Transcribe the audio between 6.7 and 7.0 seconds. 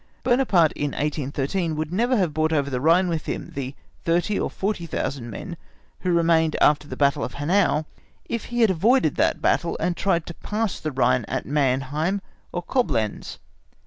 the